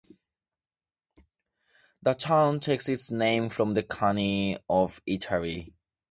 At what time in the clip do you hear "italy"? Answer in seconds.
5.05-5.75